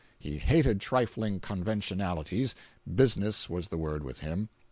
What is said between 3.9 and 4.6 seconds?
with him.